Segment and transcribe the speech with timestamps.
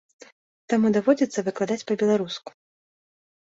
[0.71, 2.49] Таму даводзіцца выкладаць па-беларуску.